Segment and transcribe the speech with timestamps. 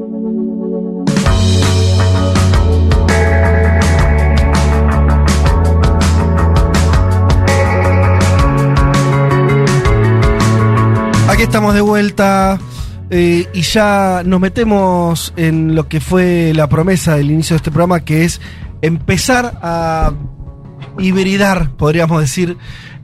[0.00, 0.08] Aquí
[11.42, 12.58] estamos de vuelta
[13.10, 17.70] eh, y ya nos metemos en lo que fue la promesa del inicio de este
[17.70, 18.40] programa, que es
[18.80, 20.14] empezar a
[20.98, 22.56] hibridar, podríamos decir,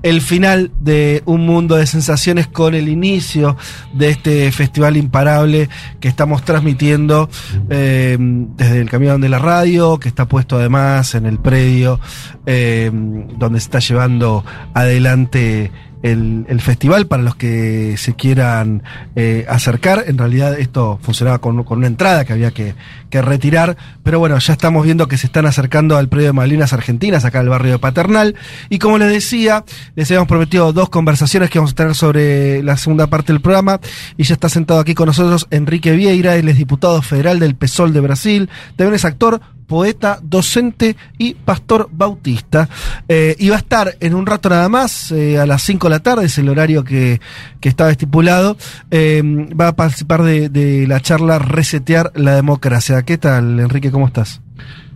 [0.03, 3.57] el final de Un Mundo de Sensaciones con el inicio
[3.93, 5.69] de este festival imparable
[6.01, 7.29] que estamos transmitiendo
[7.71, 12.01] eh, desde el camión de la radio, que está puesto además en el predio
[12.47, 15.71] eh, donde se está llevando adelante
[16.07, 18.83] el, el festival para los que se quieran
[19.17, 20.05] eh, acercar.
[20.07, 22.75] En realidad esto funcionaba con, con una entrada que había que,
[23.11, 26.73] que retirar, pero bueno, ya estamos viendo que se están acercando al predio de Malvinas
[26.73, 28.37] Argentinas, acá al barrio de Paternal.
[28.69, 29.65] Y como les decía,
[29.97, 33.81] les habíamos prometido dos conversaciones que vamos a tener sobre la segunda parte del programa.
[34.17, 37.93] Y ya está sentado aquí con nosotros Enrique Vieira, él es diputado federal del PSOL
[37.93, 42.69] de Brasil, también es actor, poeta, docente y pastor bautista.
[43.09, 45.91] Eh, y va a estar en un rato nada más, eh, a las 5 de
[45.91, 47.21] la tarde, es el horario que,
[47.61, 48.57] que estaba estipulado.
[48.91, 49.23] Eh,
[49.59, 53.03] va a participar de, de la charla Resetear la Democracia.
[53.03, 53.91] ¿Qué tal, Enrique?
[53.91, 54.41] ¿Cómo estás?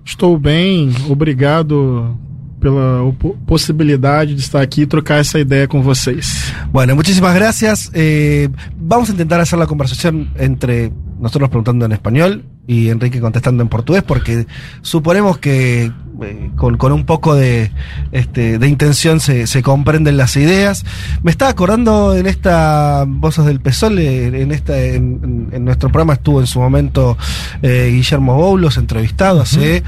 [0.05, 2.19] Estou bem, obrigado
[2.61, 3.01] pela
[3.47, 6.53] possibilidade de estar aqui e trocar essa ideia com vocês.
[6.71, 7.91] Bueno, muchísimas gracias.
[7.95, 13.63] Eh, vamos a intentar hacer la conversación entre nosotros preguntando en español y Enrique contestando
[13.63, 14.47] en portugués, porque
[14.83, 15.91] suponemos que
[16.23, 17.73] eh, con, con un poco de,
[18.13, 20.85] este, de intención se, se comprenden las ideas.
[21.25, 25.89] Me estaba acordando en esta Voces del PSOL, eh, en, esta, en, en- en nuestro
[25.89, 27.17] programa estuvo en su momento
[27.63, 29.83] eh, Guillermo Boulos entrevistado hace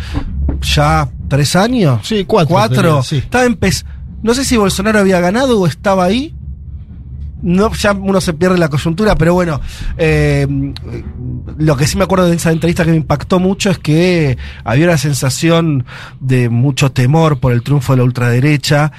[0.62, 2.00] ya tres años.
[2.03, 3.03] Sí, cuatro, Cuatro.
[3.03, 3.19] sí.
[3.19, 3.84] Estaba empe-
[4.22, 6.34] no sé si Bolsonaro había ganado o estaba ahí.
[7.43, 9.61] No, ya uno se pierde la coyuntura, pero bueno,
[9.98, 10.47] eh,
[11.59, 14.87] lo que sí me acuerdo de esa entrevista que me impactó mucho es que había
[14.87, 15.84] una sensación
[16.21, 18.93] de mucho temor por el triunfo de la ultraderecha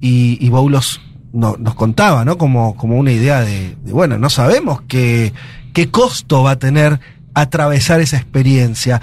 [0.00, 1.00] y, y Boulos
[1.32, 2.38] no- nos contaba, ¿no?
[2.38, 5.32] Como, como una idea de, de, bueno, no sabemos qué,
[5.74, 7.00] qué costo va a tener
[7.34, 9.00] atravesar esa experiencia.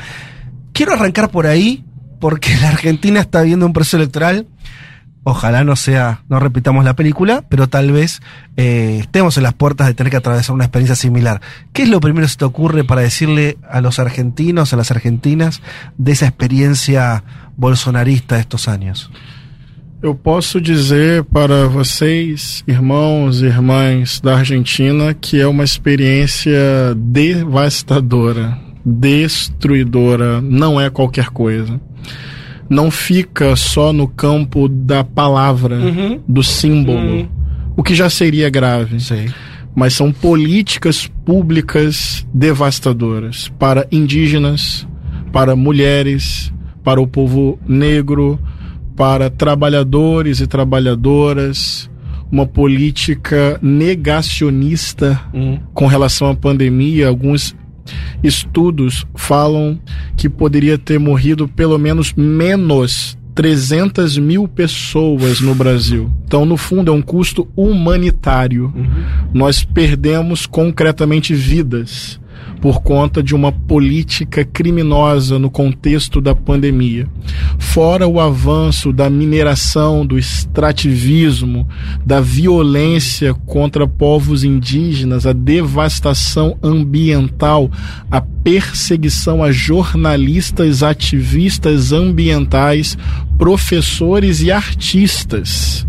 [0.73, 1.85] Quiero arrancar por ahí,
[2.19, 4.47] porque la Argentina está viendo un proceso electoral
[5.29, 8.21] Ojalá no sea, no repitamos la película, pero tal vez
[8.55, 11.41] eh, estemos en las puertas de tener que atravesar una experiencia similar.
[11.73, 14.89] ¿Qué es lo primero que se te ocurre para decirle a los argentinos, a las
[14.89, 15.61] argentinas,
[15.97, 17.25] de esa experiencia
[17.57, 19.11] bolsonarista de estos años?
[20.01, 28.57] Eu posso dizer para vocês, irmãos e irmãs da Argentina, que é uma experiência devastadora,
[28.85, 31.81] destruidora, não é qualquer coisa.
[32.69, 36.19] Não fica só no campo da palavra, Uhum.
[36.27, 37.27] do símbolo,
[37.75, 38.99] o que já seria grave.
[38.99, 39.27] Sí.
[39.75, 44.87] mas são políticas públicas devastadoras para indígenas,
[45.31, 46.51] para mulheres,
[46.83, 48.39] para o povo negro,
[48.95, 51.87] para trabalhadores e trabalhadoras,
[52.31, 55.21] uma política negacionista
[55.75, 57.07] com relação à pandemia.
[57.07, 57.55] Alguns
[58.23, 59.79] estudos falam
[60.15, 66.11] que poderia ter morrido pelo menos menos 300 mil pessoas no Brasil.
[66.25, 68.73] Então, no fundo, é um custo humanitário.
[69.31, 72.19] Nós perdemos concretamente vidas
[72.61, 77.07] por conta de uma política criminosa no contexto da pandemia.
[77.57, 81.67] Fora o avanço da mineração, do extrativismo,
[82.05, 87.69] da violência contra povos indígenas, a devastação ambiental,
[88.09, 92.97] a perseguição a jornalistas, ativistas ambientais,
[93.37, 95.85] professores e artistas.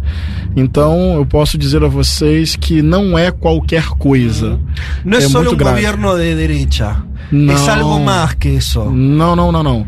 [0.56, 4.58] Então, eu posso dizer a vocês que não é qualquer coisa.
[5.06, 5.74] Es É solo muito un grave.
[5.82, 7.52] gobierno de derecha, No.
[7.52, 8.90] es algo más que eso.
[8.90, 9.86] Não, não, não, não.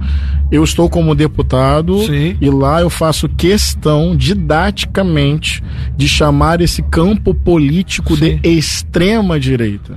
[0.53, 2.37] Eu estou como deputado Sim.
[2.41, 5.63] e lá eu faço questão didaticamente
[5.97, 9.97] de chamar esse campo político de extrema direita.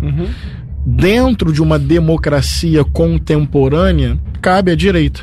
[0.85, 5.21] Dentro de uma democracia contemporânea, cabe à direita.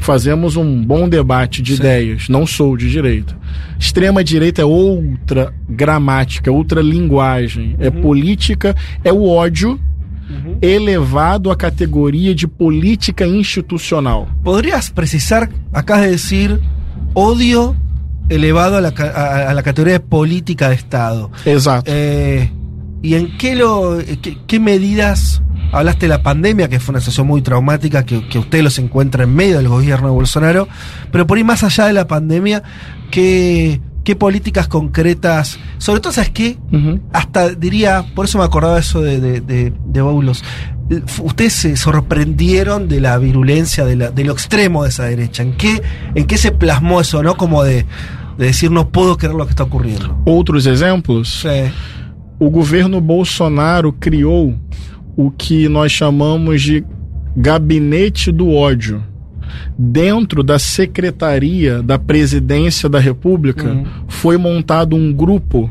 [0.00, 2.28] Fazemos um bom debate de ideias.
[2.28, 3.36] Não sou de direita.
[3.78, 7.76] Extrema direita é outra gramática, outra linguagem.
[7.78, 8.74] É política,
[9.04, 9.78] é o ódio
[10.60, 14.28] elevado à categoria de política institucional.
[14.42, 16.60] ¿Podrías precisar, acabas de decir,
[17.14, 17.76] odio
[18.28, 21.30] elevado a la, a, a la categoría de política de Estado?
[21.46, 21.90] Exato.
[21.90, 22.50] Eh,
[23.02, 25.42] ¿Y en qué, lo, qué, qué medidas
[25.72, 29.24] hablaste de la pandemia, que fue una situación muy traumática, que, que usted los encuentra
[29.24, 30.68] en medio del gobierno de Bolsonaro?
[31.12, 32.62] Pero por ahí más allá de la pandemia,
[33.10, 36.58] ¿qué, qué políticas concretas, sobre todo, ¿sabes qué?
[37.12, 40.42] Hasta diría, por eso me acordaba eso de, de, de, de Boulos,
[41.22, 45.42] ustedes se sorprendieron de la virulencia, de, la, de lo extremo de esa derecha.
[45.42, 45.82] ¿En qué,
[46.14, 47.36] ¿En qué se plasmó eso, no?
[47.36, 47.84] Como de,
[48.38, 50.16] de decir, no puedo creer lo que está ocurriendo.
[50.24, 51.42] Outros exemplos?
[51.42, 51.70] Sí.
[52.38, 54.54] O governo Bolsonaro criou
[55.16, 56.84] o que nós chamamos de
[57.36, 59.02] gabinete do ódio.
[59.76, 63.84] Dentro da secretaria da presidência da República Uhum.
[64.06, 65.70] foi montado um grupo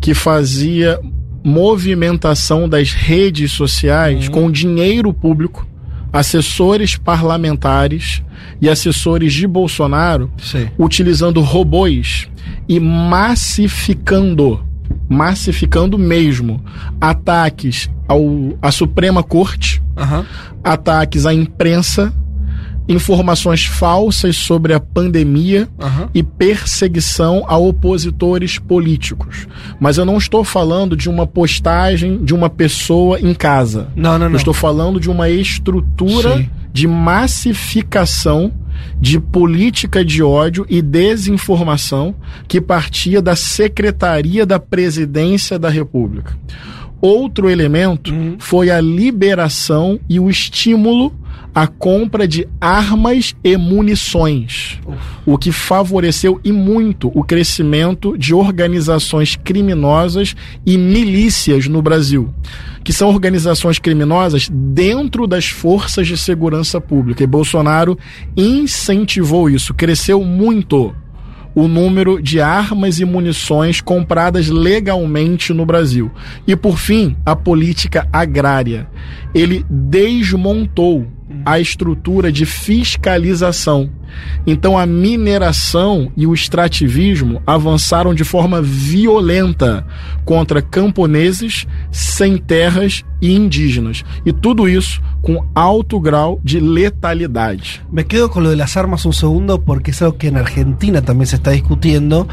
[0.00, 0.98] que fazia
[1.42, 4.32] movimentação das redes sociais Uhum.
[4.32, 5.66] com dinheiro público,
[6.12, 8.22] assessores parlamentares
[8.60, 10.68] e assessores de Bolsonaro Sí.
[10.78, 12.28] utilizando robôs
[12.68, 14.60] e massificando,
[15.08, 16.62] massificando mesmo,
[17.00, 18.20] ataques ao,
[18.62, 20.24] à Suprema Corte, Ajá.
[20.62, 22.12] ataques à imprensa,
[22.86, 26.08] informações falsas sobre a pandemia Ajá.
[26.12, 29.46] e perseguição a opositores políticos.
[29.80, 33.88] Mas eu não estou falando de uma postagem de uma pessoa em casa.
[33.96, 34.36] No, no, Eu no.
[34.36, 36.50] estou falando de uma estrutura Sim.
[36.72, 38.52] de massificação
[39.00, 42.14] de política de ódio e desinformação
[42.46, 46.36] que partia da Secretaria da Presidência da República.
[47.00, 48.36] Outro elemento Uhum.
[48.38, 51.12] foi a liberação e o estímulo
[51.54, 54.80] à compra de armas e munições,
[55.24, 60.34] o que favoreceu e muito o crescimento de organizações criminosas
[60.66, 62.34] e milícias no Brasil,
[62.82, 67.22] que são organizações criminosas dentro das forças de segurança pública.
[67.22, 67.96] E Bolsonaro
[68.36, 70.92] incentivou isso, cresceu muito
[71.54, 76.10] o número de armas e munições compradas legalmente no Brasil.
[76.46, 78.88] E por fim, a política agrária.
[79.32, 81.06] Ele desmontou
[81.44, 83.90] a estrutura de fiscalização.
[84.46, 89.86] Então a mineração e o extrativismo avançaram de forma violenta
[90.24, 94.04] contra camponeses, sem terras e indígenas.
[94.24, 97.82] E tudo isso com alto grau de letalidade.
[97.90, 101.02] Me quedo con lo de las armas un segundo porque es algo que en Argentina
[101.02, 102.28] también se está discutiendo.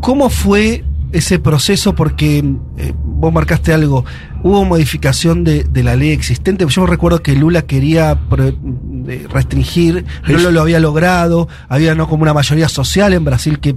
[0.00, 0.84] ¿Cómo fue
[1.14, 1.94] ese proceso?
[1.94, 2.44] Porque
[2.76, 4.04] eh, vos marcaste algo.
[4.42, 6.66] Hubo modificación de, de la ley existente.
[6.68, 11.48] Yo recuerdo que Lula quería eh, restringir, no lo, lo había logrado.
[11.68, 13.74] Había no como una mayoría social en Brasil que,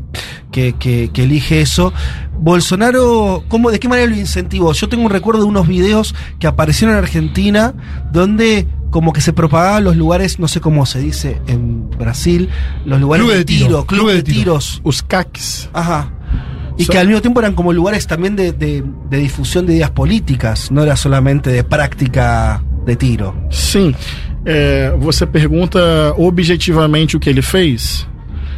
[0.52, 1.94] que, que- que elige eso.
[2.40, 4.74] Bolsonaro, ¿cómo, ¿de qué manera lo incentivó?
[4.74, 7.74] Yo tengo un recuerdo de unos videos que aparecieron en Argentina
[8.12, 12.50] donde como que se propagaban los lugares, no sé cómo se dice en Brasil,
[12.86, 14.38] los lugares Club de de tiro, tiro, club club de de tiro.
[14.40, 14.82] tiros.
[14.84, 15.70] Os CACs.
[15.74, 16.14] Ajá.
[16.78, 19.74] Y So- que al mismo tiempo eran como lugares también de, de- de difusión de
[19.76, 23.34] ideas políticas, no era solamente de práctica de tiro.
[23.50, 23.96] Sim.
[24.46, 25.80] É, você pergunta
[26.18, 28.08] objetivamente o que ele fez?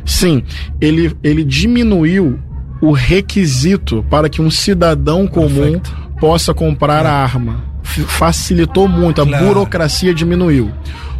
[0.05, 0.43] Sim,
[0.81, 2.39] ele, ele diminuiu
[2.81, 5.49] o requisito para que um cidadão comum
[5.79, 5.97] Perfeito.
[6.19, 7.63] possa comprar a arma.
[7.83, 9.45] Facilitou muito, a Claro.
[9.47, 10.71] burocracia diminuiu.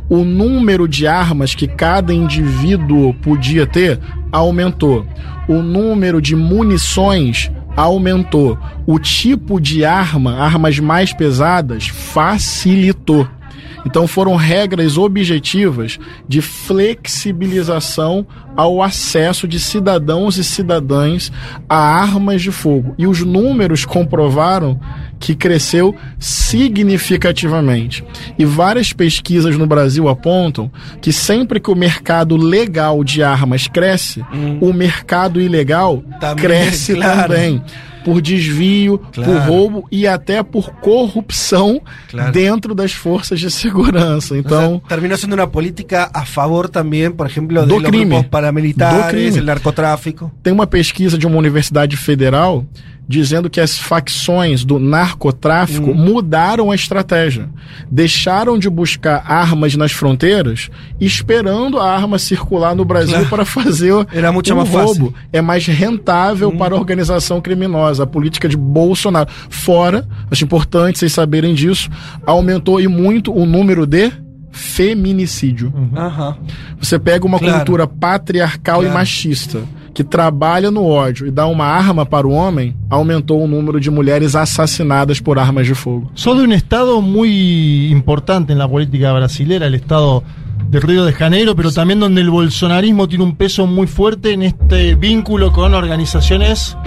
[0.09, 4.00] O número de armas que cada indivíduo podia ter
[4.31, 5.06] aumentou.
[5.47, 8.57] O número de munições aumentou.
[8.85, 13.27] O tipo de arma, armas mais pesadas, facilitou.
[13.85, 21.31] Então foram regras objetivas de flexibilização ao acesso de cidadãos e cidadãs
[21.67, 22.94] a armas de fogo.
[22.97, 24.79] E os números comprovaram
[25.19, 28.04] que cresceu significativamente.
[28.38, 34.24] E várias pesquisas no Brasil apontam que sempre que o mercado legal de armas cresce,
[34.62, 37.34] o mercado ilegal Também, cresce claro.
[37.34, 37.62] também.
[38.05, 39.29] Por desvio, Claro.
[39.34, 42.32] por roubo e até por corrupção Claro.
[42.32, 44.34] dentro das forças de segurança.
[44.34, 48.24] O Então, sea, terminó siendo una política a favor también, por ejemplo, de Do crime.
[48.24, 49.38] paramilitares, Do crime.
[49.39, 50.32] el narcotráfico.
[50.41, 52.65] tem uma pesquisa de uma universidade federal
[53.10, 57.50] dizendo que as facções do narcotráfico mudaram a estratégia.
[57.89, 60.70] Deixaram de buscar armas nas fronteiras,
[61.01, 65.01] esperando a arma circular no Brasil para fazer o Era muito o mais fácil.
[65.01, 65.16] roubo.
[65.34, 68.04] É mais rentável para a organização criminosa.
[68.04, 69.28] A política de Bolsonaro.
[69.50, 71.89] Fora, acho importante vocês saberem disso,
[72.24, 74.12] aumentou e muito o número de
[74.60, 75.74] feminicídio.
[75.96, 76.38] Ajá.
[76.80, 77.58] Você pega uma Claro.
[77.58, 78.98] cultura patriarcal e Claro.
[79.00, 79.60] machista
[79.94, 83.89] que trabalha no ódio e dá uma arma para o homem, aumentou o número de
[83.89, 86.10] mulheres assassinadas por armas de fogo.
[86.13, 90.24] Sos de un estado muy importante en la política brasilera, el estado
[90.70, 94.44] de Río de Janeiro, pero también donde el bolsonarismo tiene un peso muy fuerte en
[94.44, 96.78] este vínculo con organizaciones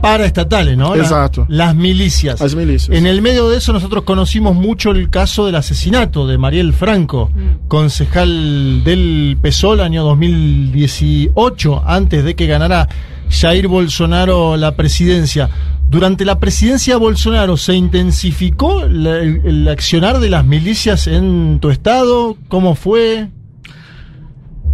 [0.00, 0.94] paraestatales, ¿no?
[0.94, 1.44] La- Exacto.
[1.48, 2.40] las milicias.
[2.40, 2.96] As milícias.
[2.96, 7.30] En el medio de eso nosotros conocimos mucho el caso del asesinato de Mariel Franco,
[7.68, 12.88] concejal del PSOL año 2018, antes de que ganara
[13.30, 15.50] Jair Bolsonaro la presidencia.
[15.90, 21.58] Durante la presidencia de Bolsonaro, ¿se intensificó la- el, el accionar de las milicias en
[21.60, 22.36] tu estado?
[22.48, 23.28] ¿Cómo fue?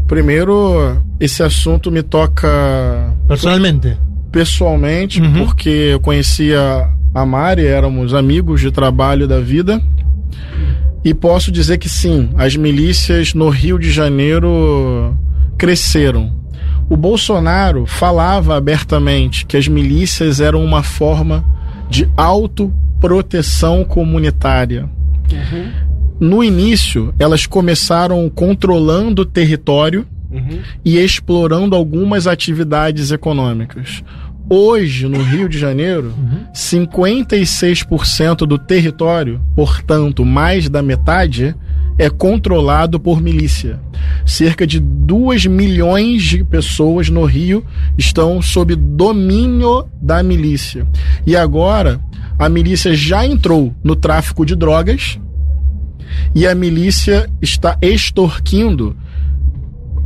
[0.08, 3.96] Primeiro, esse assunto me toca Personalmente.
[4.34, 5.32] Pessoalmente, Uhum.
[5.46, 9.80] porque eu conhecia a Mari, éramos amigos de trabalho da vida.
[11.04, 15.14] E posso dizer que sim, as milícias no Rio de Janeiro
[15.56, 16.32] cresceram.
[16.90, 21.44] O Bolsonaro falava abertamente que as milícias eram uma forma
[21.88, 24.88] de autoproteção comunitária.
[26.18, 30.06] No início, elas começaram controlando o território
[30.84, 34.02] e explorando algumas atividades econômicas.
[34.48, 36.12] Hoje, no Rio de Janeiro,
[36.52, 41.56] 56% do território, portanto, mais da metade,
[41.98, 43.80] é controlado por milícia.
[44.26, 47.64] Cerca de 2 milhões de pessoas no Rio
[47.96, 50.86] estão sob domínio da milícia.
[51.26, 51.98] E agora,
[52.38, 55.18] a milícia já entrou no tráfico de drogas
[56.34, 58.94] e a milícia está extorquindo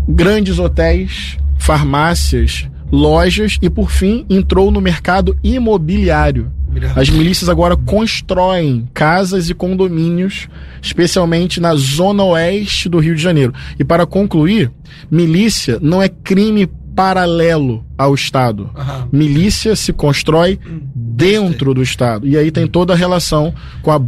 [0.06, 6.52] grandes hotéis, farmácias, lojas e, por fim, entrou no mercado imobiliário.
[6.94, 10.48] As milícias agora constroem casas e condomínios,
[10.80, 13.52] especialmente na zona oeste do Rio de Janeiro.
[13.78, 14.70] E para concluir,
[15.10, 18.70] milícia não é crime paralelo ao Estado.
[18.74, 19.06] Ajá.
[19.12, 20.58] Milícia se constrói
[20.94, 22.24] dentro do Estado.
[22.26, 23.52] E aí tem toda a relação
[23.82, 23.98] com a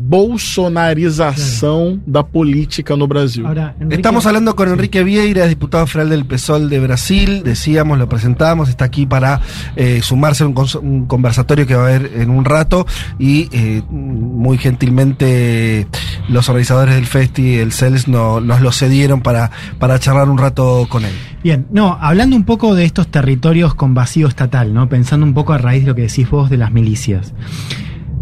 [0.91, 3.47] bolsonarização da política no Brasil.
[3.47, 7.43] Ahora, Enrique, Estamos hablando con Enrique Vieira, diputado federal del PSOL de Brasil.
[7.45, 9.41] Decíamos, lo presentamos, está aquí para
[9.77, 12.87] eh, sumarse a un conversatorio que va a haber en un rato.
[13.19, 15.87] Y eh, muy gentilmente
[16.29, 20.87] los organizadores del Festi, el CELS, no- nos lo cedieron para, para charlar un rato
[20.89, 21.13] con él.
[21.43, 24.91] Bien, no, hablando un poco de estos territorios con vacío estatal, ¿no?
[24.91, 27.33] Pensando un poco a raíz de lo que decís vos de las milicias.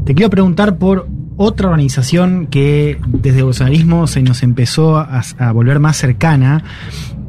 [0.04, 5.50] Te quiero preguntar por otra organización que desde el bolsonarismo se nos empezó a, a
[5.50, 6.62] volver más cercana,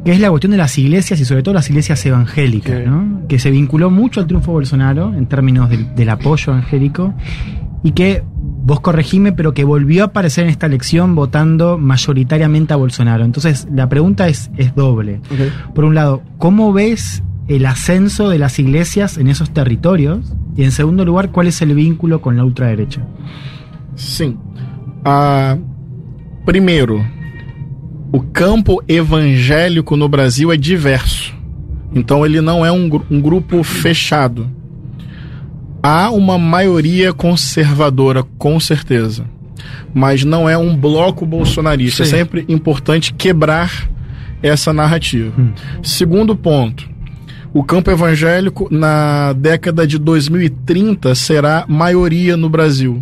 [0.06, 2.84] que es la cuestión de las iglesias y sobre todo las iglesias evangélicas, Sí.
[2.88, 3.28] ¿no?
[3.28, 7.16] Que se vinculó mucho al triunfo de Bolsonaro en términos del, del apoyo evangélico
[7.82, 8.22] y que,
[8.62, 13.26] vos corregime, pero que volvió a aparecer en esta elección votando mayoritariamente a Bolsonaro.
[13.26, 15.20] Entonces, la pregunta es, es doble.
[15.74, 20.34] Por un lado, ¿cómo ves el ascenso de las iglesias en esos territorios?
[20.56, 23.02] Y en segundo lugar, ¿cuál es el vínculo con la ultraderecha?
[23.96, 24.38] Sim.
[25.04, 25.58] Ah,
[26.46, 27.06] primeiro,
[28.12, 31.34] o campo evangélico no Brasil é diverso.
[31.94, 34.48] Então ele não é um, gru- um grupo fechado.
[35.82, 39.26] Há uma maioria conservadora, com certeza.
[39.94, 42.04] Mas não é um bloco bolsonarista.
[42.06, 42.16] Sim.
[42.16, 43.90] É sempre importante quebrar
[44.44, 45.34] essa narrativa.
[45.40, 45.52] Hum.
[45.82, 46.88] Segundo ponto.
[47.54, 53.02] O campo evangélico na década de 2030 será maioria no Brasil.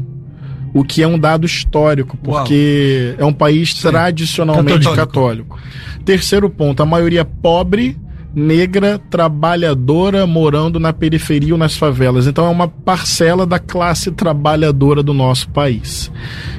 [0.73, 2.39] O que é um dado histórico, Uau.
[2.39, 3.89] porque é um país Sim.
[3.89, 4.95] tradicionalmente Católico.
[4.95, 5.59] católico.
[6.05, 7.97] Terceiro ponto, a maioria pobre,
[8.33, 12.27] negra, trabalhadora, morando na periferia ou nas favelas.
[12.27, 16.11] Então é uma parcela da classe trabalhadora do nosso país.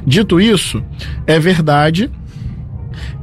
[0.06, 0.82] Dito isso,
[1.26, 2.10] é verdade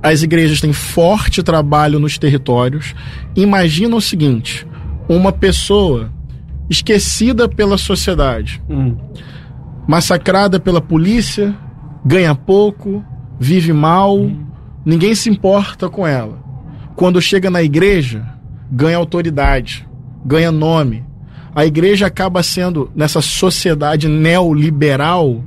[0.01, 2.93] as igrejas têm forte trabalho nos territórios.
[3.35, 4.67] Imagina o seguinte:
[5.07, 6.11] uma pessoa
[6.69, 8.61] esquecida pela sociedade,
[9.87, 11.55] massacrada pela polícia,
[12.03, 13.03] ganha pouco,
[13.39, 14.19] vive mal,
[14.85, 16.43] ninguém se importa com ela.
[16.95, 18.25] Quando chega na igreja,
[18.71, 19.87] ganha autoridade,
[20.25, 21.03] ganha nome.
[21.53, 25.43] A igreja acaba sendo, nessa sociedade neoliberal,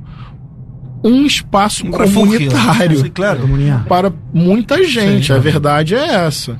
[1.03, 2.13] um espaço refugio.
[2.13, 3.47] comunitário Sí, claro.
[3.87, 5.27] Para muita gente.
[5.27, 5.33] Sim.
[5.33, 6.57] a verdade é essa.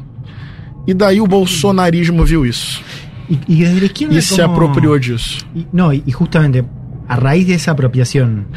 [0.88, 2.82] E daí o bolsonarismo viu isso
[3.30, 3.86] Y, y desde la
[4.18, 5.38] e se ¿cómo- apropriou disso.
[5.56, 6.64] y- no, y, y justamente
[7.08, 8.48] a raíz de esa apropiación,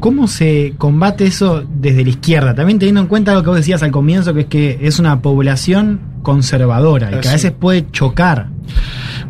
[0.00, 2.54] ¿cómo se combate eso desde la izquierda?
[2.54, 5.20] También teniendo en cuenta lo que vos decías al comienzo, que es que es una
[5.20, 7.46] población conservadora y que a Así.
[7.46, 8.48] veces puede chocar.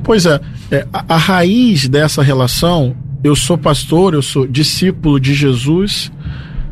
[0.05, 2.95] Pois é, é, a, a raiz dessa relação,
[3.27, 6.11] eu sou pastor, eu sou discípulo de Jesus,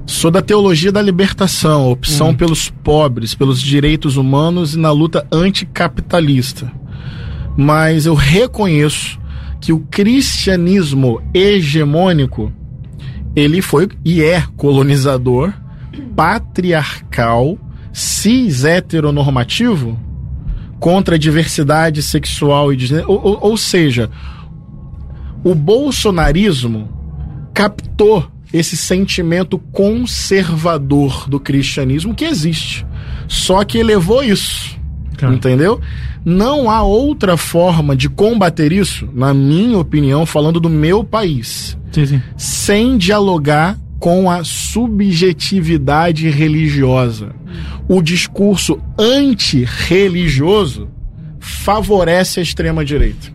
[0.07, 6.71] sou da teologia da libertação, opção pelos pobres, pelos direitos humanos e na luta anticapitalista.
[7.57, 9.19] Mas eu reconheço
[9.61, 12.53] que o cristianismo hegemônico
[13.37, 15.53] ele foi e é colonizador,
[16.15, 17.59] patriarcal,
[17.93, 19.99] cis heteronormativo
[20.81, 22.95] contra a diversidade sexual e de.
[23.07, 24.11] Ou, ou- ou seja,
[25.45, 26.89] o bolsonarismo
[27.53, 32.87] captou esse sentimento conservador do cristianismo que existe.
[33.29, 34.77] Só que elevou isso.
[35.23, 35.81] Entendeu?
[36.25, 42.07] Não há outra forma de combater isso, na minha opinião, falando do meu país, Sí,
[42.07, 42.23] sí.
[42.37, 47.35] sem dialogar com a subjetividade religiosa.
[47.89, 50.89] O discurso antirreligioso
[51.39, 53.29] favorece a extrema-direita.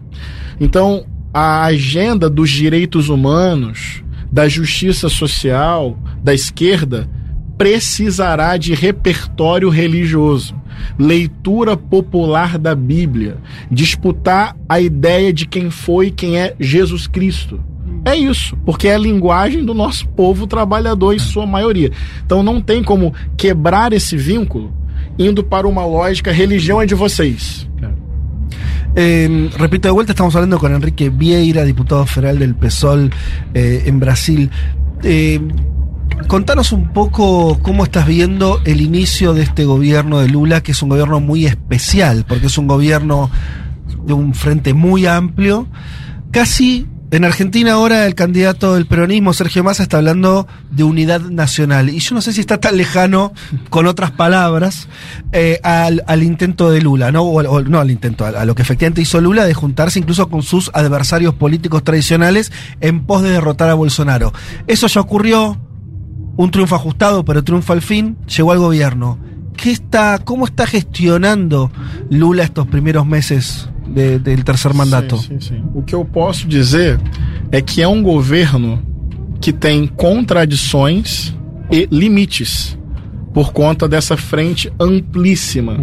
[0.60, 7.10] Então, a agenda dos direitos humanos, da justiça social, da esquerda,
[7.58, 10.56] precisará de repertório religioso,
[10.98, 13.38] leitura popular da Bíblia,
[13.70, 17.60] disputar a ideia de quem foi e quem é Jesus Cristo.
[18.06, 21.92] É isso, porque é a linguagem do nosso povo trabalhador em sua maioria.
[22.26, 24.74] Então não tem como quebrar esse vínculo
[25.18, 27.70] indo para uma lógica religião é de vocês.
[28.96, 33.12] Eh, repito de vuelta, estamos hablando con Enrique Vieira, diputado federal del PSOL
[33.54, 34.50] eh, en Brasil.
[35.04, 35.40] Eh,
[36.28, 40.82] contanos un poco cómo estás viendo el inicio de este gobierno de Lula, que es
[40.82, 43.30] un gobierno muy especial, porque es un gobierno
[44.06, 45.68] de un frente muy amplio,
[46.32, 51.90] casi en Argentina ahora el candidato del peronismo, Sergio Massa, está hablando de unidad nacional.
[51.90, 53.34] Y yo no sé si está tan lejano,
[53.70, 54.88] con otras palabras,
[55.32, 57.24] eh, al, intento de Lula, ¿no?
[57.24, 60.30] O, o no al intento, a, a lo que efectivamente hizo Lula de juntarse incluso
[60.30, 64.32] con sus adversarios políticos tradicionales en pos de derrotar a Bolsonaro.
[64.68, 65.60] Eso ya ocurrió,
[66.38, 69.18] un triunfo ajustado, pero triunfo al fin, llegó al gobierno.
[69.58, 71.72] ¿Qué está, ¿Cómo está gestionando
[72.10, 75.18] Lula estos primeros meses de- del tercer mandato?
[75.18, 75.64] Sim, sim, sim.
[75.74, 77.00] O que eu posso dizer
[77.52, 78.82] é que é um governo
[79.42, 81.34] que tem contradições
[81.72, 82.78] e limites
[83.34, 85.78] por conta dessa frente amplíssima,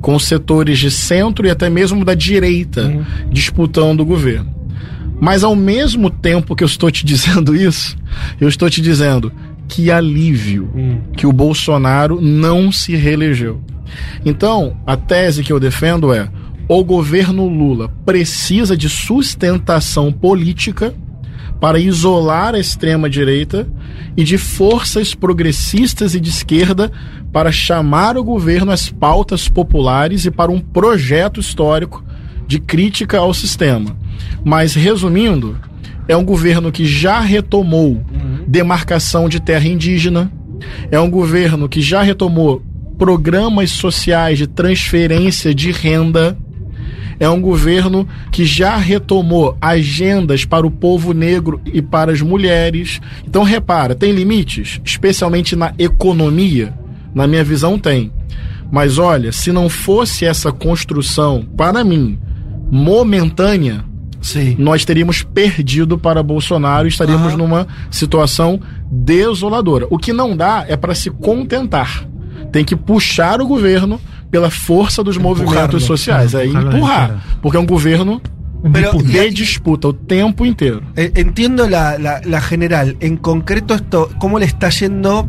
[0.00, 4.54] com os setores de centro e até mesmo da direita disputando o governo.
[5.20, 7.96] Mas ao mesmo tempo que eu estou te dizendo isso,
[8.40, 9.32] eu estou te dizendo
[9.68, 10.68] que alívio
[11.16, 13.60] que o Bolsonaro não se reelegeu.
[14.24, 16.28] Então, a tese que eu defendo é:
[16.78, 20.94] o governo Lula precisa de sustentação política
[21.60, 23.68] para isolar a extrema-direita
[24.16, 26.92] e de forças progressistas e de esquerda
[27.32, 32.04] para chamar o governo às pautas populares e para um projeto histórico
[32.46, 33.96] de crítica ao sistema.
[34.44, 35.58] Mas, resumindo,
[36.06, 38.00] é um governo que já retomou
[38.46, 40.30] demarcação de terra indígena,
[40.88, 42.62] é um governo que já retomou
[42.96, 46.38] programas sociais de transferência de renda,
[47.20, 53.00] é um governo que já retomou agendas para o povo negro e para as mulheres.
[53.24, 56.74] Então, repara, tem limites, especialmente na economia?
[57.14, 58.10] Na minha visão, tem.
[58.72, 62.18] Mas olha, se não fosse essa construção, para mim,
[62.70, 63.84] momentânea,
[64.20, 64.54] Sí.
[64.58, 67.36] nós teríamos perdido para Bolsonaro e estaríamos Ah.
[67.36, 69.86] numa situação desoladora.
[69.90, 72.06] O que não dá é para se contentar.
[72.52, 76.34] Tem que puxar o governo pela força dos movimentos sociais.
[76.34, 77.24] É Empujarlo de empurrar.
[77.42, 78.20] Porque é um governo
[78.72, 80.82] Pero- de disputa o tempo inteiro.
[80.96, 82.96] Eh, Entiendo la, la- la general.
[83.00, 85.28] En concreto, esto, ¿cómo le está yendo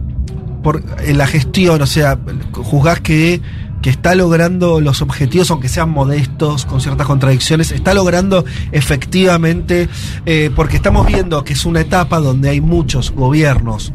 [0.64, 1.82] por en la gestión?
[1.82, 2.20] O sea,
[2.54, 3.42] juzgás que,
[3.82, 9.90] que está logrando los objetivos, aunque sean modestos, con ciertas contradicciones, está logrando efectivamente,
[10.28, 13.92] eh, porque estamos viendo que es una etapa donde hay muchos gobiernos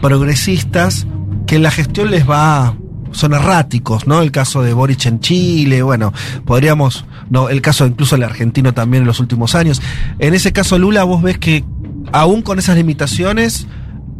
[0.00, 1.06] progresistas
[1.46, 2.76] que en la gestión les va
[3.16, 4.20] son erráticos, ¿no?
[4.20, 6.12] El caso de Boric en Chile, bueno,
[6.44, 9.80] podríamos, no, el caso incluso del argentino también en los últimos años.
[10.18, 11.64] En ese caso Lula, vos ves que
[12.12, 13.66] aún con esas limitaciones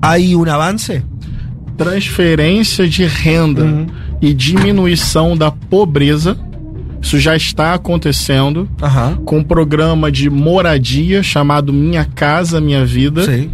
[0.00, 1.02] hay un avance.
[1.76, 3.87] Transferência de renda Uhum.
[4.22, 6.37] e diminuição da pobreza.
[7.02, 9.16] Isso já está acontecendo Ajá.
[9.26, 13.24] com um programa de moradia chamado Minha Casa Minha Vida.
[13.24, 13.50] Sí.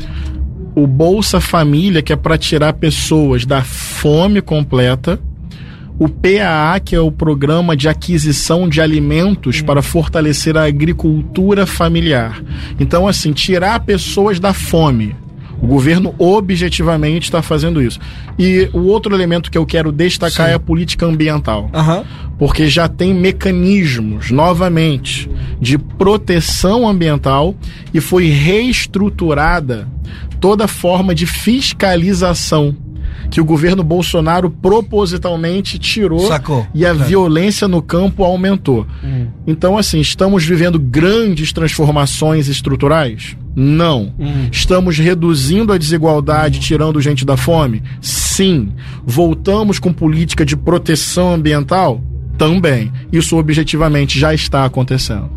[0.75, 5.21] o Bolsa Família, que é para tirar pessoas da fome completa,
[6.03, 12.43] o PAA, que é o programa de aquisição de alimentos para fortalecer a agricultura familiar.
[12.81, 15.15] Então, assim, tirar pessoas da fome.
[15.63, 18.01] O governo objetivamente está fazendo isso.
[18.37, 20.53] E o outro elemento que eu quero destacar Sim.
[20.53, 22.03] é a política ambiental Ajá.
[22.37, 27.55] porque já tem mecanismos, novamente, de proteção ambiental
[27.95, 29.87] e foi reestruturada
[30.41, 32.77] toda forma de fiscalização
[33.31, 36.67] que o governo Bolsonaro propositalmente tirou Sacou.
[36.75, 37.09] e a Claro.
[37.09, 38.87] violência no campo aumentou.
[39.03, 39.27] Hum.
[39.47, 43.37] Então, assim, estamos vivendo grandes transformações estruturais?
[43.55, 44.13] Não.
[44.19, 44.49] Hum.
[44.51, 47.83] Estamos reduzindo a desigualdade, tirando gente da fome?
[48.01, 48.73] Sim.
[49.05, 52.01] Voltamos com política de proteção ambiental?
[52.39, 52.91] Também.
[53.13, 55.31] Isso objetivamente já está acontecendo.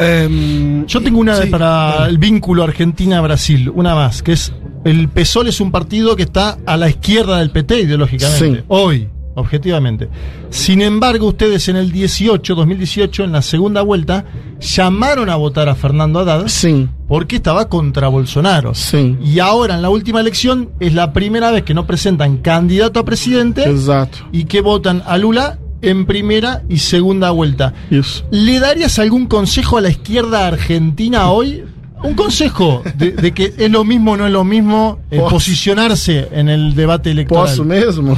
[0.00, 4.52] Em, Yo tengo una sí, para el vínculo Argentina-Brasil, una más, que es
[4.84, 8.58] el PSOL es un partido que está a la izquierda del PT ideológicamente.
[8.60, 8.64] Sí.
[8.68, 9.08] Hoy.
[9.34, 10.08] objetivamente.
[10.50, 14.24] Sin embargo, ustedes en el 18, 2018, en la segunda vuelta,
[14.60, 18.74] llamaron a votar a Fernando Haddad Sim, porque estaba contra Bolsonaro.
[18.74, 19.16] sim.
[19.24, 23.04] Y ahora, en la última elección, es la primera vez que no presentan candidato a
[23.04, 24.18] presidente Exato.
[24.32, 27.74] y que votan a Lula en primera y segunda vuelta.
[27.90, 28.24] Isso.
[28.32, 31.62] ¿Le darías algún consejo a la izquierda argentina hoy?
[32.02, 36.28] Un consejo de, de que es lo mismo o no es lo mismo eh, posicionarse
[36.32, 37.46] en el debate electoral.
[37.46, 38.16] Posso mesmo?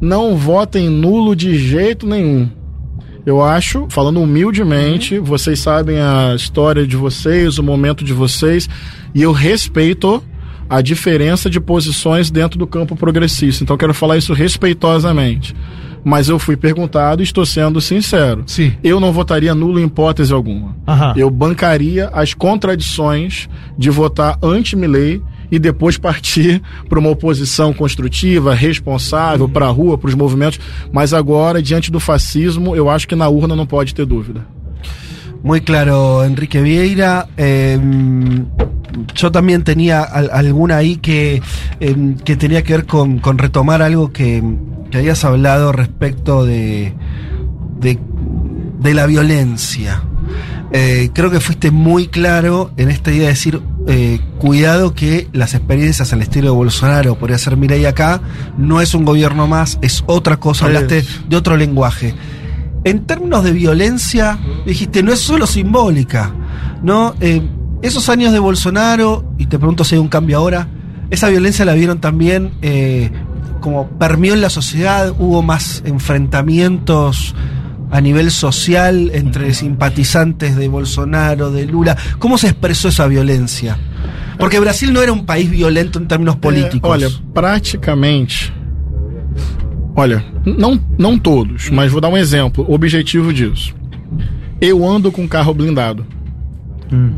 [0.00, 2.48] Não votem nulo de jeito nenhum.
[3.24, 8.68] Eu acho, falando humildemente, vocês sabem a história de vocês, o momento de vocês,
[9.14, 10.22] e eu respeito
[10.68, 13.62] a diferença de posições dentro do campo progressista.
[13.62, 15.54] Então quero falar isso respeitosamente.
[16.04, 18.42] Mas eu fui perguntado e estou sendo sincero.
[18.46, 18.72] Sim.
[18.82, 20.74] Eu não votaria nulo em hipótese alguma.
[20.86, 21.12] Ajá.
[21.16, 29.48] Eu bancaria as contradições de votar anti-Milley e depois partir para uma oposição construtiva, responsável,
[29.48, 30.58] para a rua, para os movimentos.
[30.92, 34.46] Mas agora, diante do fascismo, eu acho que na urna não pode ter dúvida.
[35.42, 37.26] Muy claro, Enrique Vieira.
[37.36, 37.78] Eh,
[39.14, 41.40] yo también tenía al- alguna ahí que,
[41.80, 44.42] eh, que tenía que ver con, con retomar algo que,
[44.90, 46.94] que habías hablado respecto de,
[47.78, 47.98] de,
[48.80, 50.02] de la violencia.
[50.72, 55.54] Eh, creo que fuiste muy claro en esta idea de decir, eh, cuidado que las
[55.54, 58.20] experiencias al estilo de Bolsonaro, podría ser Mireia acá,
[58.56, 62.14] no es un gobierno más, es otra cosa, hablaste de otro lenguaje.
[62.84, 66.32] En términos de violencia, dijiste, no es solo simbólica,
[66.82, 67.14] ¿no?
[67.20, 67.42] Eh,
[67.82, 70.68] esos años de Bolsonaro, y te pregunto si hay un cambio ahora,
[71.10, 73.10] esa violencia la vieron también eh,
[73.60, 77.34] como permeó en la sociedad, hubo más enfrentamientos
[77.90, 81.96] a nivel social entre simpatizantes de Bolsonaro, de Lula.
[82.18, 83.76] ¿Cómo se expresó esa violencia?
[84.38, 86.88] Porque Brasil no era un país violento en términos políticos.
[86.88, 88.52] É, olha, praticamente.
[89.96, 93.74] Olha, não, não todos, mas vou dar um exemplo objetivo disso.
[94.60, 96.06] Eu ando com carro blindado.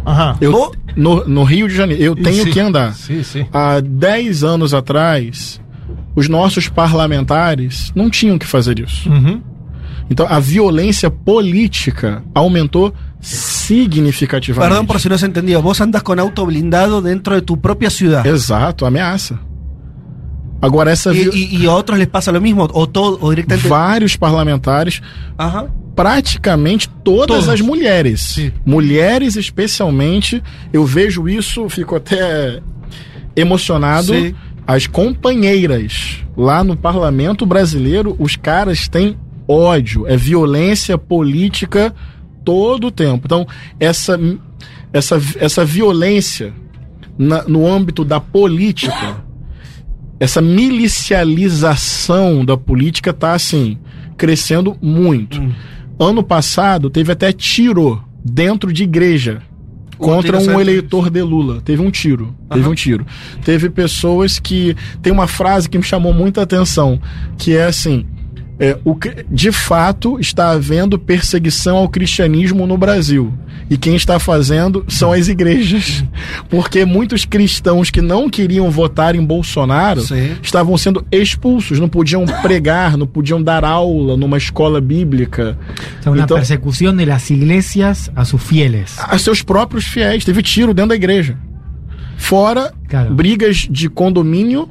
[0.05, 0.37] Ajá.
[0.41, 2.03] Eu, no, no Rio de Janeiro.
[2.03, 2.51] Eu tenho Sí.
[2.51, 2.95] que andar.
[2.95, 3.47] Sí, sí.
[3.53, 5.61] Há 10 anos atrás,
[6.15, 9.09] os nossos parlamentares não tinham que fazer isso.
[9.11, 9.41] Ujú.
[10.11, 14.69] Então a violência política aumentou significativamente.
[14.69, 15.63] Perdón por si no se entendió.
[15.63, 18.27] Vos andas con auto blindado dentro de tu propia ciudad.
[18.27, 19.39] Exato, ameaça.
[20.61, 23.69] Agora essa vi- y- y a otros les pasa lo mismo, o todo, o directamente.
[23.69, 25.01] vários parlamentares,
[25.97, 27.49] praticamente todas Todos.
[27.49, 28.21] as mulheres.
[28.21, 28.53] Sim.
[28.65, 32.61] Mulheres especialmente, eu vejo isso, fico até
[33.35, 34.13] emocionado.
[34.15, 34.35] Sim.
[34.73, 41.95] As companheiras lá no parlamento brasileiro, os caras têm ódio, é violência política
[42.43, 43.27] todo o tempo.
[43.27, 43.47] Então,
[43.79, 44.19] essa,
[44.91, 46.55] essa, essa violência
[47.19, 49.23] na- no âmbito da política,
[50.19, 53.77] essa milicialização da política tá assim,
[54.17, 55.39] crescendo muito.
[55.99, 59.43] Ano passado teve até tiro dentro de igreja
[60.03, 61.61] contra um eleitor de Lula.
[61.61, 62.35] Teve um tiro.
[62.49, 62.71] Teve Aham.
[62.71, 63.07] um tiro.
[63.45, 64.77] Teve pessoas que.
[65.01, 67.01] Tem uma frase que me chamou muita atenção,
[67.39, 68.07] que é assim.
[68.61, 68.97] É, o,
[69.31, 73.33] de fato, está havendo perseguição ao cristianismo no Brasil.
[73.71, 76.05] E quem está fazendo são as igrejas.
[76.51, 80.33] Porque muitos cristãos que não queriam votar em Bolsonaro Sim.
[80.43, 85.57] estavam sendo expulsos, não podiam pregar, não podiam dar aula numa escola bíblica.
[86.01, 88.97] O sea, una Então- persecución de las iglesias a sus fieles.
[88.99, 90.25] a seus próprios fiéis.
[90.25, 91.37] Teve tiro dentro da igreja.
[92.17, 92.73] Fora
[93.11, 94.69] brigas de condomínio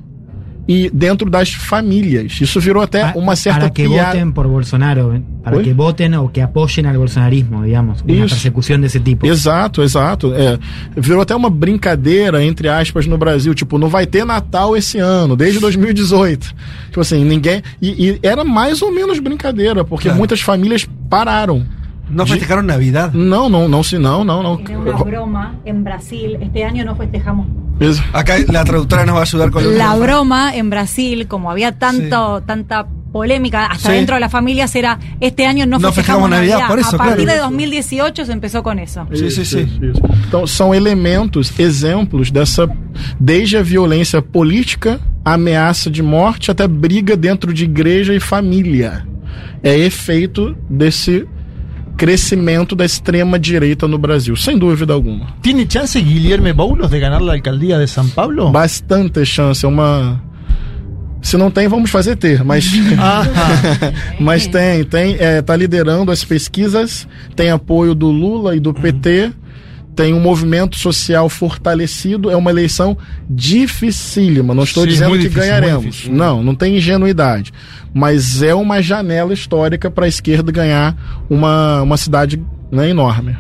[0.72, 2.40] e dentro das famílias.
[2.40, 4.12] Isso virou até uma certa para que piada.
[4.14, 5.22] voten por Bolsonaro, ¿eh?
[5.44, 5.64] para Uy.
[5.64, 8.02] que voten o que apoyen al bolsonarismo, digamos.
[8.04, 8.36] Una Isso.
[8.36, 9.26] persecución de ese tipo.
[9.28, 10.34] Exato, exato.
[10.34, 10.58] É,
[10.96, 13.54] virou até uma brincadeira, entre aspas, no Brasil.
[13.54, 16.54] Tipo, não vai ter Natal esse ano, desde 2018.
[16.88, 17.62] Tipo assim, ninguém.
[17.82, 20.18] E, e era mais ou menos brincadeira, porque Claro.
[20.20, 21.66] muitas famílias pararam.
[22.12, 23.14] No festejaron Navidad.
[23.14, 24.60] Não, não, não, se não, não, não.
[24.60, 26.38] Era una broma en Brasil.
[26.42, 27.48] Este año no festejamos.
[28.14, 32.42] Acá la traductora nos va a ayudar con La broma en Brasil, como había tanto,
[32.46, 33.96] tanta polémica hasta Sí.
[33.96, 36.68] dentro de las familias, era este año no, No festejamos festejamos Navidad, Navidad.
[36.70, 37.34] por eso, a partir claro.
[37.34, 39.06] de 2018 se empezó con eso.
[39.14, 39.64] Sim, sim, sim.
[39.82, 40.02] isso.
[40.28, 42.70] Então, são elementos, exemplos dessa.
[43.20, 49.06] Desde a violência política, ameaça de morte, até briga dentro de igreja e família.
[49.64, 51.28] É efeito desse
[52.02, 55.36] crescimento da extrema direita no Brasil, sem dúvida alguma.
[55.40, 58.50] ¿Tiene chance Guillermo Boulos de ganar la alcaldía de San Pablo?
[58.50, 60.20] Bastante chance, é uma.
[61.22, 62.66] Se não tem, vamos fazer ter, mas.
[62.98, 63.94] Ajá.
[64.20, 69.32] Mas tem, tem, é, tá liderando as pesquisas, tem apoio do Lula e do PT,
[69.96, 72.98] tem um movimento social fortalecido, é uma eleição
[73.30, 74.54] dificílima.
[74.54, 76.08] Não estou Sim, dizendo que difícil, ganharemos.
[76.08, 77.52] Não, não tem ingenuidade.
[77.94, 80.96] Mas é uma janela histórica para a esquerda ganhar
[81.30, 83.36] uma, uma cidade né, enorme.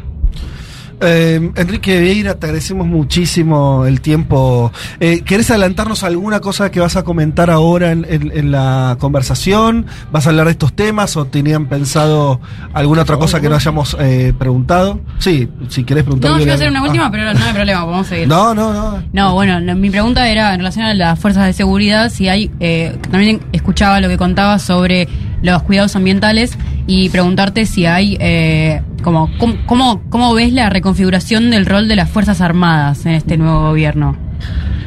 [1.01, 4.71] Eh, Enrique Vieira, te agradecemos muchísimo el tiempo.
[4.99, 9.85] Eh, ¿Querés adelantarnos alguna cosa que vas a comentar ahora en, en- en la conversación?
[10.11, 12.39] ¿Vas a hablar de estos temas o tenían pensado
[12.73, 14.99] alguna otra cosa que no hayamos eh, preguntado?
[15.19, 16.31] Sí, si querés preguntar.
[16.31, 18.27] No, yo iba a hacer una última, pero no hay problema, podemos seguir.
[18.27, 19.03] No, no, no.
[19.11, 22.51] No, bueno, no, mi pregunta era en relación a las fuerzas de seguridad, si hay,
[22.59, 25.07] eh, también escuchaba lo que contabas sobre
[25.41, 29.29] los cuidados ambientales y preguntarte si hay, eh, como,
[29.65, 34.15] ¿cómo, cómo, ves la reconfiguración del rol de las Fuerzas Armadas en este nuevo gobierno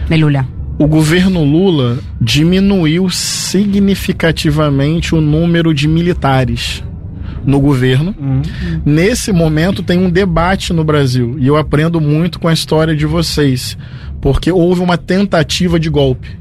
[0.09, 0.49] de Lula?
[0.79, 6.83] O governo Lula diminuiu significativamente o número de militares
[7.47, 8.14] no governo.
[8.85, 13.07] Nesse momento tem um debate no Brasil e eu aprendo muito com a história de
[13.07, 13.79] vocês,
[14.21, 16.37] porque houve uma tentativa de golpe.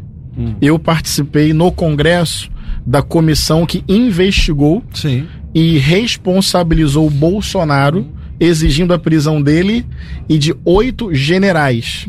[0.59, 2.49] Eu participei no Congresso
[2.85, 5.23] da comissão que investigou Sí.
[5.53, 8.07] e responsabilizou o Bolsonaro,
[8.39, 9.85] exigindo a prisão dele
[10.27, 12.07] e de oito generais.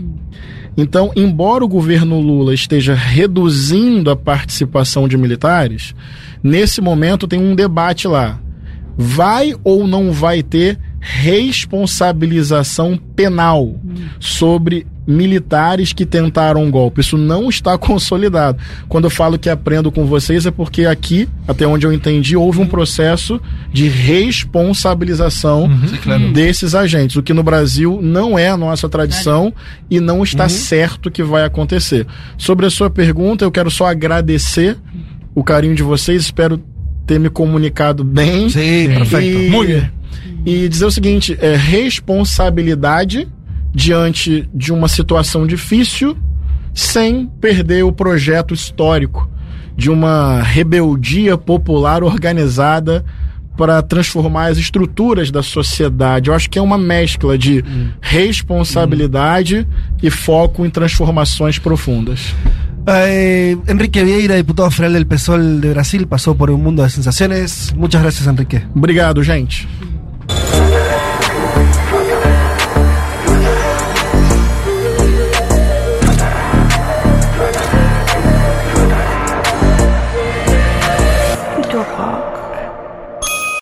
[0.77, 5.95] Então, embora o governo Lula esteja reduzindo a participação de militares,
[6.43, 8.41] nesse momento tem um debate lá.
[8.97, 13.77] Vai ou não vai ter responsabilização penal
[14.19, 17.01] sobre militares que tentaram um golpe?
[17.01, 18.59] Isso não está consolidado.
[18.89, 22.61] Quando eu falo que aprendo com vocês é porque aqui, até onde eu entendi, houve
[22.61, 23.41] um processo
[23.73, 25.69] de responsabilização
[26.33, 29.53] desses agentes, o que no Brasil não é a nossa tradição
[29.91, 32.07] e não está certo que vai acontecer.
[32.37, 34.77] Sobre a sua pergunta, eu quero só agradecer
[35.35, 36.63] o carinho de vocês, espero
[37.07, 38.49] ter me comunicado bem.
[38.49, 39.27] Sí, perfecto.
[40.45, 43.29] E, e dizer o seguinte: é, responsabilidade
[43.75, 46.17] diante de uma situação difícil,
[46.73, 49.29] sem perder o projeto histórico
[49.77, 53.05] de uma rebeldia popular organizada
[53.57, 56.29] para transformar as estruturas da sociedade.
[56.29, 57.65] Eu acho que é uma mescla de
[58.01, 59.67] responsabilidade
[60.03, 62.35] e foco em transformações profundas.
[62.87, 67.73] Eh, Enrique Vieira, diputado federal del PSOL de Brasil, pasó por un mundo de sensaciones.
[67.75, 68.61] Muchas gracias, Enrique.
[68.75, 69.67] Obrigado, gente.